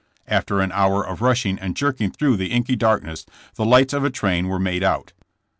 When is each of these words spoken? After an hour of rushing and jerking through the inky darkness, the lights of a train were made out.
After 0.27 0.61
an 0.61 0.71
hour 0.71 1.05
of 1.05 1.21
rushing 1.21 1.59
and 1.59 1.75
jerking 1.77 2.09
through 2.09 2.35
the 2.37 2.49
inky 2.51 2.75
darkness, 2.75 3.23
the 3.53 3.65
lights 3.65 3.93
of 3.93 4.03
a 4.03 4.09
train 4.09 4.47
were 4.47 4.57
made 4.57 4.81
out. 4.81 5.13